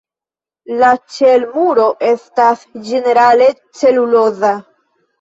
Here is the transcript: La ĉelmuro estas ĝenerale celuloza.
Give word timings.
La 0.83 0.89
ĉelmuro 1.17 1.87
estas 2.09 2.67
ĝenerale 2.91 3.55
celuloza. 3.83 4.57